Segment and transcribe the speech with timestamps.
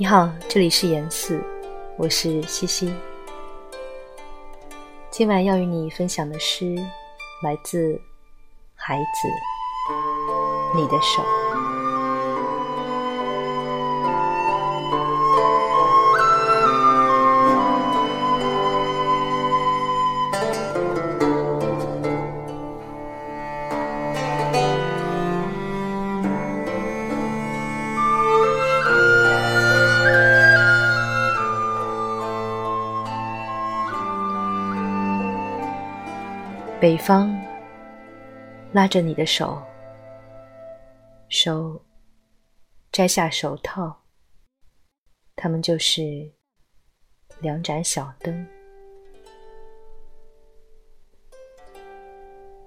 [0.00, 1.38] 你好，这里是严四，
[1.98, 2.90] 我是西西。
[5.10, 6.74] 今晚要与你分享的诗
[7.42, 8.00] 来自
[8.74, 9.28] 孩子，
[10.74, 11.22] 你的手。
[36.80, 37.38] 北方
[38.72, 39.62] 拉着你的手，
[41.28, 41.78] 手
[42.90, 43.94] 摘下手套，
[45.36, 46.02] 它们就是
[47.38, 48.46] 两盏小灯。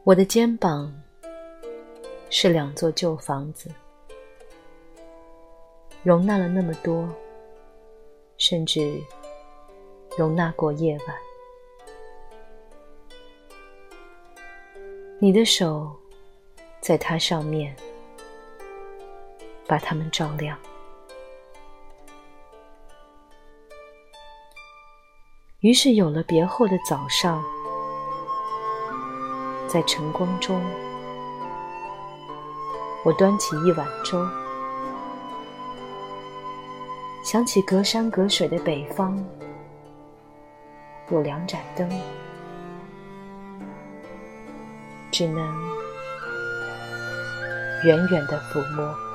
[0.03, 0.94] 我的肩膀
[2.30, 3.67] 是两座旧房子，
[6.03, 7.09] 容纳了那么多，
[8.38, 9.02] 甚至
[10.16, 11.33] 容纳过夜晚。
[15.23, 15.89] 你的手
[16.81, 17.73] 在它上面，
[19.66, 20.59] 把它们照亮。
[25.61, 27.41] 于是有了别后的早上，
[29.66, 30.61] 在晨光中，
[33.05, 34.27] 我端起一碗粥，
[37.23, 39.17] 想起隔山隔水的北方，
[41.11, 41.89] 有两盏灯。
[45.14, 45.45] 只能
[47.83, 49.12] 远远的抚摸。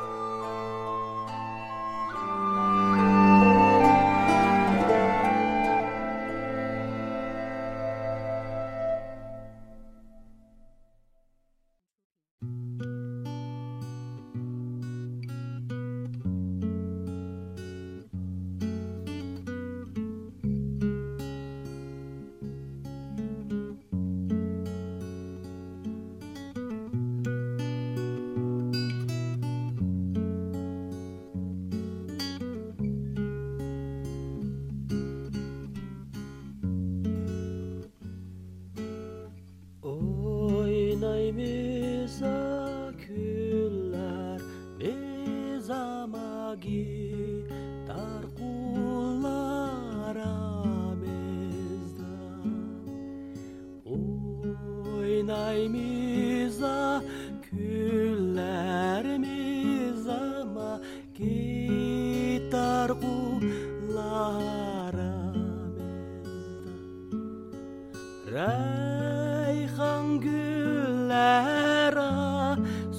[68.33, 72.11] Reyhan güllere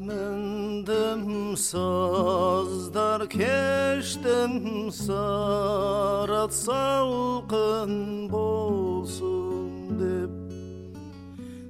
[0.00, 7.92] Sarat mindim sazdar keştim Sarat salqın
[8.32, 9.70] bolsun
[10.00, 10.30] deb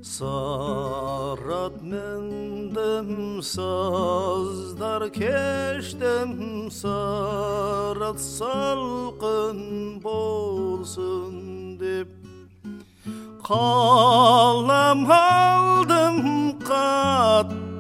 [0.03, 9.59] Sarat mindim sazdar keştim Sarat salqın
[10.05, 11.35] bolsun
[11.81, 12.09] deb
[13.49, 15.70] Kalam aldım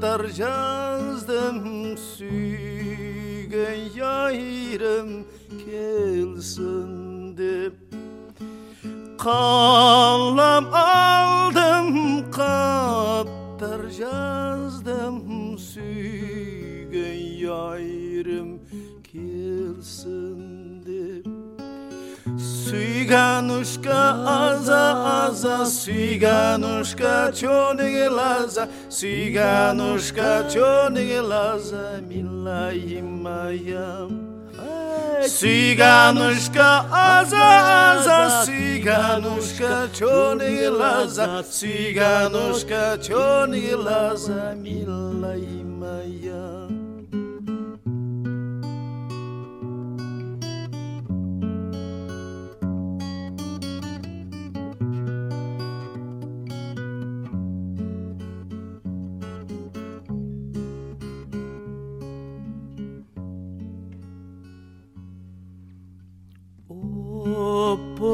[0.00, 5.26] katlar yazdım Sügen yayrım
[5.64, 7.36] kelsin
[22.70, 24.84] Ciganuszka, aza,
[25.26, 34.06] aza, ciganuszka, ciągnie laza, ciganuszka, ciągnie laza, mila i maja.
[35.38, 37.46] Ciganuszka, aza,
[37.90, 46.69] aza, ciganuszka, ciągnie laza, ciganuszka, ciągnie laza, mila i maja.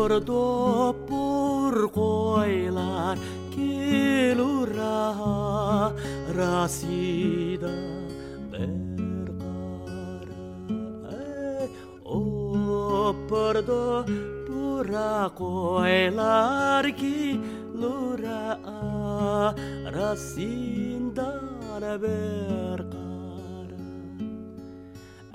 [0.07, 3.19] Tordo por koilar
[3.51, 4.99] kilura
[6.33, 7.75] rasida
[8.53, 8.87] berkara
[11.11, 11.69] eh,
[12.05, 14.05] o pordo
[14.47, 18.61] pura koilar kilura
[19.91, 21.31] rasinda
[21.99, 23.83] berkara.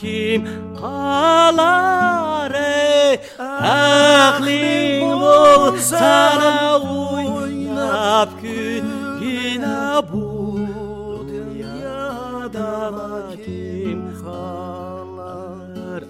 [0.00, 0.40] kim
[0.80, 10.26] қалар ей Әхлің булсана ойнап күлгені bu
[11.30, 12.72] dünyada
[13.44, 16.02] kim қалар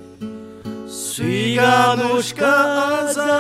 [1.20, 2.54] Cyganuszka,
[3.00, 3.32] aza,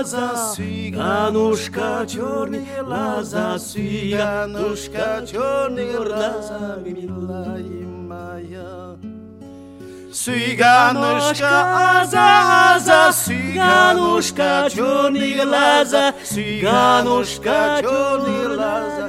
[0.00, 0.69] aza, cyganuszka,
[1.01, 8.97] Анушка черные глаза, Сиганушка черные глаза, милая моя.
[10.13, 19.00] Сиганушка, аза, аза, Сиганушка, черные глаза, Сиганушка, черные глаза.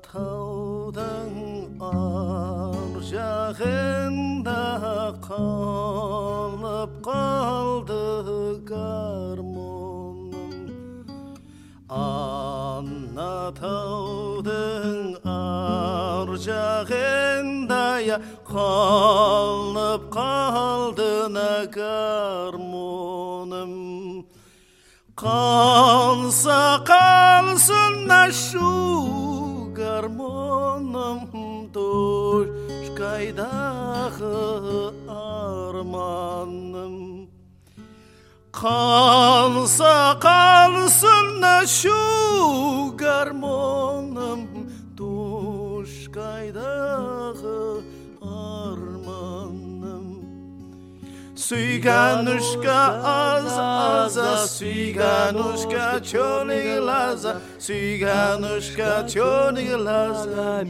[0.00, 1.80] Anlataldın
[3.00, 3.54] arjağında
[5.28, 10.30] kalıp kaldı garmonum
[11.88, 13.14] Anlataldın
[16.24, 16.80] arjağında
[18.00, 22.70] ya kalıp kaldı ne garmonum.
[25.16, 28.32] Kalsa kalsın da
[33.00, 36.96] kaydağı armanım.
[38.52, 41.96] Kalsa kalsın da şu
[42.96, 44.40] garmonum
[44.96, 47.82] Duş kaydağı
[48.22, 50.20] armanım.
[51.36, 60.64] Cyganuszka, aza, aza, cyganuszka, ciągnie laza, cyganuszka, ciągnie laza,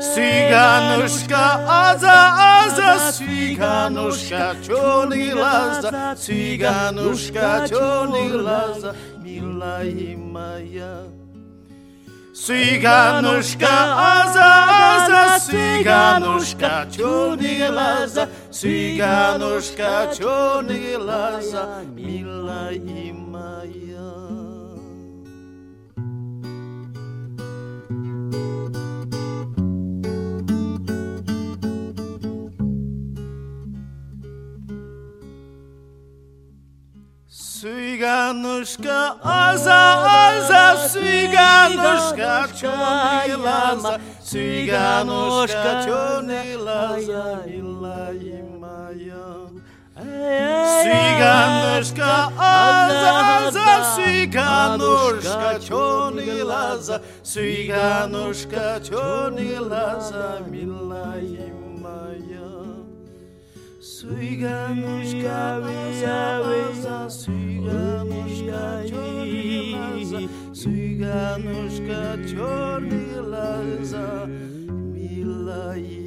[0.00, 2.18] Ciganuška, aza,
[2.56, 11.04] aza, ciganuška, čoni laza, ciganuška, čoni laza, mila i moja.
[12.34, 13.74] Ciganuška,
[14.16, 14.50] aza,
[14.88, 23.29] aza, ciganuška, čoni laza, ciganuška, čoni laza, mila i moja.
[38.30, 49.26] Цыганушка, аза, аза, свиганушка, черный лаза, свиганушка, черный лаза, милая моя.
[50.80, 61.59] Свиганушка, аза, аза, а свиганушка, черный лаза, свиганушка, черный лаза, милая моя.
[64.00, 70.20] Ciganoszka, wyjawiza, ciganoszka, ciornilaza,
[70.58, 74.06] ciganoszka, ciornilaza,
[74.92, 75.99] mila i